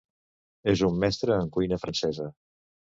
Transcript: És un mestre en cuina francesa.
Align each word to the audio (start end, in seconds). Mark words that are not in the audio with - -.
És 0.73 0.81
un 0.89 0.97
mestre 1.03 1.39
en 1.43 1.55
cuina 1.59 1.81
francesa. 1.87 2.31